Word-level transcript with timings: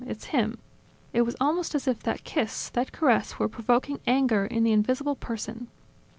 It's 0.07 0.25
him!" 0.33 0.57
it 1.13 1.21
was 1.21 1.35
almost 1.39 1.75
as 1.75 1.87
if 1.87 1.99
that 2.01 2.23
kiss, 2.23 2.69
that 2.69 2.91
caress 2.91 3.37
were 3.37 3.47
provoking 3.47 3.99
anger 4.07 4.45
in 4.47 4.63
the 4.63 4.71
invisible 4.71 5.15
person. 5.15 5.67